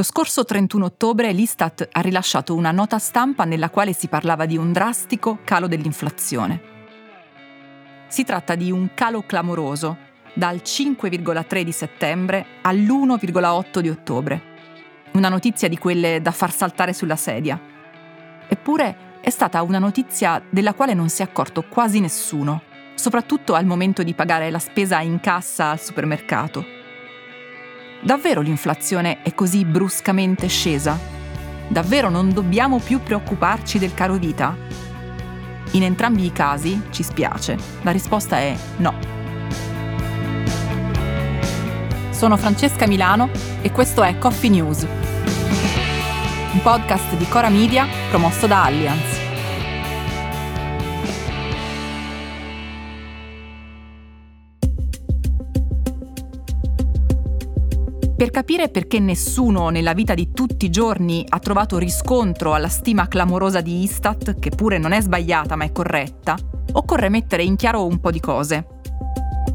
[0.00, 4.56] Lo scorso 31 ottobre l'Istat ha rilasciato una nota stampa nella quale si parlava di
[4.56, 6.62] un drastico calo dell'inflazione.
[8.08, 9.98] Si tratta di un calo clamoroso,
[10.32, 14.42] dal 5,3 di settembre all'1,8 di ottobre.
[15.12, 17.60] Una notizia di quelle da far saltare sulla sedia.
[18.48, 22.62] Eppure è stata una notizia della quale non si è accorto quasi nessuno,
[22.94, 26.79] soprattutto al momento di pagare la spesa in cassa al supermercato.
[28.02, 30.98] Davvero l'inflazione è così bruscamente scesa?
[31.68, 34.56] Davvero non dobbiamo più preoccuparci del caro vita?
[35.72, 38.94] In entrambi i casi, ci spiace, la risposta è no.
[42.10, 43.28] Sono Francesca Milano
[43.60, 44.86] e questo è Coffee News,
[46.52, 49.29] un podcast di Cora Media promosso da Allianz.
[58.20, 63.08] Per capire perché nessuno nella vita di tutti i giorni ha trovato riscontro alla stima
[63.08, 66.36] clamorosa di Istat, che pure non è sbagliata ma è corretta,
[66.72, 68.66] occorre mettere in chiaro un po' di cose.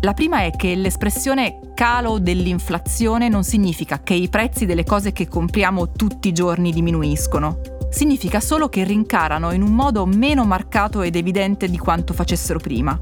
[0.01, 5.27] La prima è che l'espressione calo dell'inflazione non significa che i prezzi delle cose che
[5.27, 7.59] compriamo tutti i giorni diminuiscono.
[7.91, 12.99] Significa solo che rincarano in un modo meno marcato ed evidente di quanto facessero prima.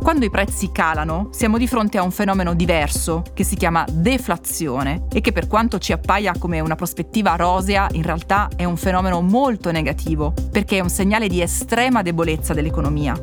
[0.00, 5.06] Quando i prezzi calano, siamo di fronte a un fenomeno diverso che si chiama deflazione
[5.12, 9.20] e che per quanto ci appaia come una prospettiva rosea, in realtà è un fenomeno
[9.20, 13.20] molto negativo, perché è un segnale di estrema debolezza dell'economia.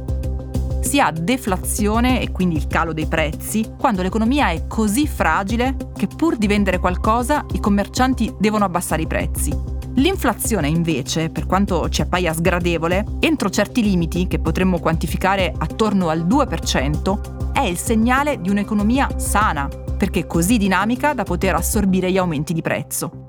[0.81, 6.07] Si ha deflazione e quindi il calo dei prezzi quando l'economia è così fragile che
[6.07, 9.72] pur di vendere qualcosa i commercianti devono abbassare i prezzi.
[9.95, 16.25] L'inflazione invece, per quanto ci appaia sgradevole, entro certi limiti che potremmo quantificare attorno al
[16.25, 22.53] 2%, è il segnale di un'economia sana, perché così dinamica da poter assorbire gli aumenti
[22.53, 23.21] di prezzo.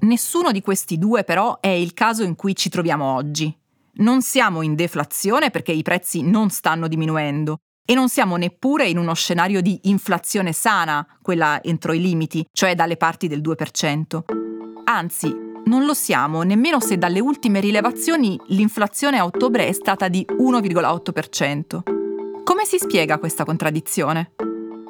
[0.00, 3.56] Nessuno di questi due però è il caso in cui ci troviamo oggi.
[3.94, 8.98] Non siamo in deflazione perché i prezzi non stanno diminuendo e non siamo neppure in
[8.98, 14.41] uno scenario di inflazione sana, quella entro i limiti, cioè dalle parti del 2%.
[14.84, 15.34] Anzi,
[15.64, 21.82] non lo siamo nemmeno se dalle ultime rilevazioni l'inflazione a ottobre è stata di 1,8%.
[22.42, 24.32] Come si spiega questa contraddizione?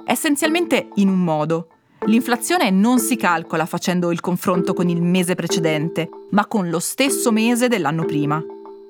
[0.05, 1.69] Essenzialmente in un modo.
[2.07, 7.31] L'inflazione non si calcola facendo il confronto con il mese precedente, ma con lo stesso
[7.31, 8.43] mese dell'anno prima.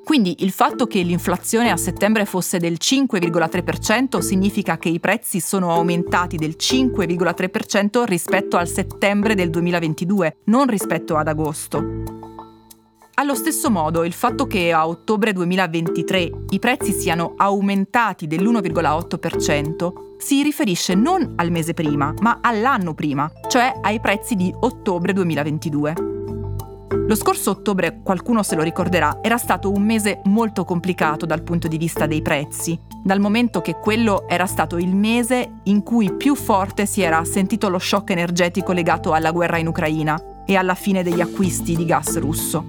[0.04, 5.72] Quindi il fatto che l'inflazione a settembre fosse del 5,3% significa che i prezzi sono
[5.72, 12.20] aumentati del 5,3% rispetto al settembre del 2022, non rispetto ad agosto.
[13.14, 20.42] Allo stesso modo, il fatto che a ottobre 2023 i prezzi siano aumentati dell'1,8% si
[20.42, 26.11] riferisce non al mese prima, ma all'anno prima, cioè ai prezzi di ottobre 2022.
[27.12, 31.68] Lo scorso ottobre, qualcuno se lo ricorderà, era stato un mese molto complicato dal punto
[31.68, 36.34] di vista dei prezzi, dal momento che quello era stato il mese in cui più
[36.34, 41.02] forte si era sentito lo shock energetico legato alla guerra in Ucraina e alla fine
[41.02, 42.64] degli acquisti di gas russo.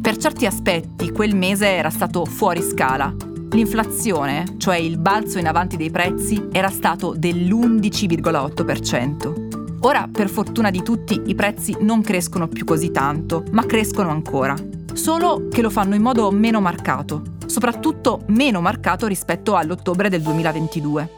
[0.00, 3.14] Per certi aspetti quel mese era stato fuori scala.
[3.50, 9.51] L'inflazione, cioè il balzo in avanti dei prezzi, era stato dell'11,8%.
[9.84, 14.54] Ora, per fortuna di tutti, i prezzi non crescono più così tanto, ma crescono ancora.
[14.92, 21.10] Solo che lo fanno in modo meno marcato, soprattutto meno marcato rispetto all'ottobre del 2022.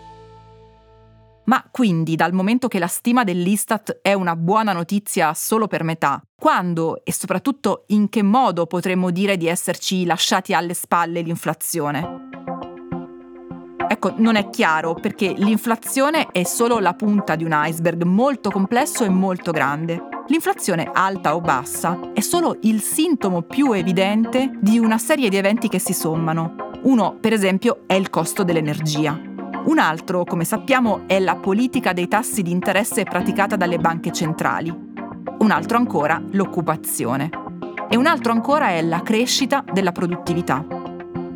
[1.45, 6.23] Ma quindi, dal momento che la stima dell'Istat è una buona notizia solo per metà,
[6.35, 12.34] quando e soprattutto in che modo potremmo dire di esserci lasciati alle spalle l'inflazione?
[13.87, 19.05] Ecco, non è chiaro perché l'inflazione è solo la punta di un iceberg molto complesso
[19.05, 20.09] e molto grande.
[20.29, 25.69] L'inflazione alta o bassa è solo il sintomo più evidente di una serie di eventi
[25.69, 26.57] che si sommano.
[26.83, 29.19] Uno, per esempio, è il costo dell'energia.
[29.67, 34.71] Un altro, come sappiamo, è la politica dei tassi di interesse praticata dalle banche centrali.
[35.39, 37.31] Un altro ancora, l'occupazione.
[37.89, 40.74] E un altro ancora è la crescita della produttività.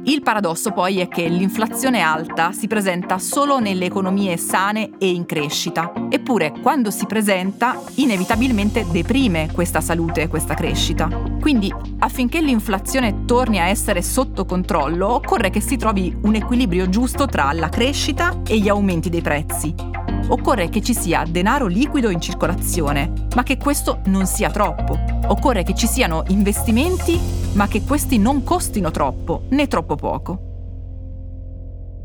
[0.08, 5.26] Il paradosso poi è che l'inflazione alta si presenta solo nelle economie sane e in
[5.26, 11.08] crescita, eppure quando si presenta inevitabilmente deprime questa salute e questa crescita.
[11.38, 17.26] Quindi affinché l'inflazione torni a essere sotto controllo occorre che si trovi un equilibrio giusto
[17.26, 20.07] tra la crescita e gli aumenti dei prezzi.
[20.30, 24.98] Occorre che ci sia denaro liquido in circolazione, ma che questo non sia troppo.
[25.28, 27.18] Occorre che ci siano investimenti
[27.54, 30.42] ma che questi non costino troppo né troppo poco.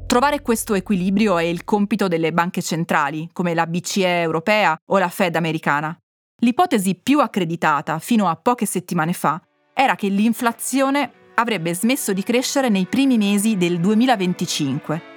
[0.07, 5.09] Trovare questo equilibrio è il compito delle banche centrali, come la BCE europea o la
[5.09, 5.97] Fed americana.
[6.41, 9.41] L'ipotesi più accreditata fino a poche settimane fa
[9.73, 15.12] era che l'inflazione avrebbe smesso di crescere nei primi mesi del 2025.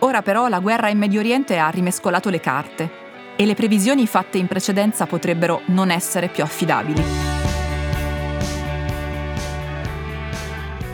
[0.00, 3.04] Ora però la guerra in Medio Oriente ha rimescolato le carte
[3.36, 7.02] e le previsioni fatte in precedenza potrebbero non essere più affidabili.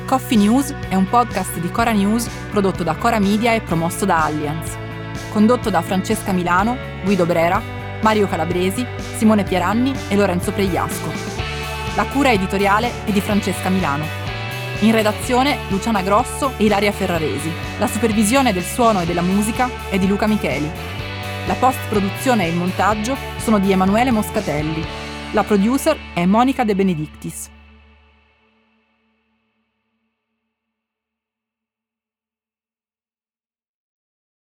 [0.07, 4.25] Coffee News è un podcast di Cora News prodotto da Cora Media e promosso da
[4.25, 4.77] Allianz.
[5.33, 7.61] Condotto da Francesca Milano, Guido Brera,
[8.03, 11.11] Mario Calabresi, Simone Pieranni e Lorenzo Pregliasco.
[11.97, 14.22] La cura editoriale è di Francesca Milano.
[14.83, 17.49] In redazione Luciana Grosso e Ilaria Ferraresi.
[17.79, 20.69] La supervisione del suono e della musica è di Luca Micheli.
[21.47, 24.85] La post-produzione e il montaggio sono di Emanuele Moscatelli.
[25.35, 27.49] La producer è Monica De Benedictis.